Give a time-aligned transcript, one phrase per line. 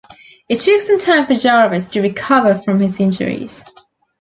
[0.49, 3.63] It took some time for Jarvis to recover from his injuries.